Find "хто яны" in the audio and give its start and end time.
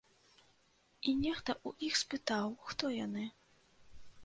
2.73-3.29